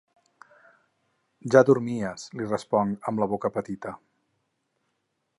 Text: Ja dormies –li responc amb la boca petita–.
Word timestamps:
Ja 1.55 1.61
dormies 1.67 2.23
–li 2.33 2.47
responc 2.51 3.09
amb 3.11 3.21
la 3.25 3.27
boca 3.35 3.51
petita–. 3.59 3.97